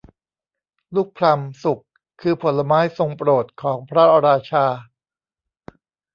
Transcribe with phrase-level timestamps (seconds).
[0.95, 1.79] ลูกพลัมสุก
[2.21, 4.65] คือผลไม้ทรงโปรดของพระราชา